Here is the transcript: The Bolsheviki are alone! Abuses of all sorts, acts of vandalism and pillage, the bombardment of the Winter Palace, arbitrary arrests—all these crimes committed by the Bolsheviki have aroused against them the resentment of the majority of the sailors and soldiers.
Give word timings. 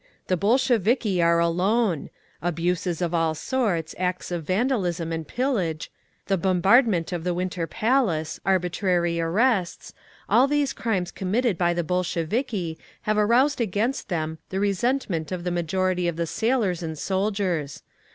The 0.29 0.35
Bolsheviki 0.35 1.21
are 1.21 1.37
alone! 1.37 2.09
Abuses 2.41 3.03
of 3.03 3.13
all 3.13 3.35
sorts, 3.35 3.93
acts 3.99 4.31
of 4.31 4.43
vandalism 4.45 5.11
and 5.11 5.27
pillage, 5.27 5.91
the 6.25 6.39
bombardment 6.39 7.11
of 7.13 7.23
the 7.23 7.35
Winter 7.35 7.67
Palace, 7.67 8.39
arbitrary 8.43 9.19
arrests—all 9.21 10.47
these 10.47 10.73
crimes 10.73 11.11
committed 11.11 11.55
by 11.55 11.75
the 11.75 11.83
Bolsheviki 11.83 12.79
have 13.03 13.19
aroused 13.19 13.61
against 13.61 14.09
them 14.09 14.39
the 14.49 14.59
resentment 14.59 15.31
of 15.31 15.43
the 15.43 15.51
majority 15.51 16.07
of 16.07 16.15
the 16.15 16.25
sailors 16.25 16.81
and 16.81 16.97
soldiers. 16.97 17.83